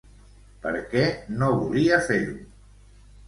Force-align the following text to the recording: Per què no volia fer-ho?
Per 0.63 0.71
què 0.93 1.03
no 1.41 1.49
volia 1.59 1.99
fer-ho? 2.09 2.33